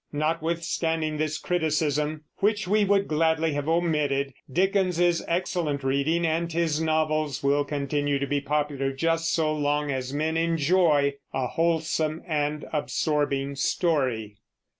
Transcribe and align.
Notwithstanding 0.11 1.17
this 1.19 1.37
criticism, 1.37 2.23
which 2.37 2.67
we 2.67 2.83
would 2.83 3.07
gladly 3.07 3.53
have 3.53 3.69
omitted, 3.69 4.33
Dickens 4.51 4.99
is 4.99 5.23
excellent 5.27 5.83
reading, 5.83 6.25
and 6.25 6.51
his 6.51 6.81
novels 6.81 7.43
will 7.43 7.63
continue 7.63 8.17
to 8.17 8.25
be 8.25 8.41
popular 8.41 8.91
just 8.91 9.31
so 9.31 9.53
long 9.53 9.91
as 9.91 10.11
men 10.11 10.37
enjoy 10.37 11.17
a 11.35 11.45
wholesome 11.45 12.23
and 12.25 12.65
absorbing 12.73 13.55
story. 13.55 14.37